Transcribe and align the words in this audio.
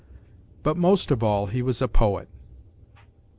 But 0.63 0.77
most 0.77 1.11
of 1.11 1.21
all 1.21 1.45
he 1.45 1.61
was 1.61 1.79
a 1.79 1.87
poet. 1.87 2.27